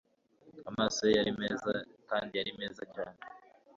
[0.69, 1.71] Amaso ye yari meza
[2.09, 3.19] kandi yari meza cyane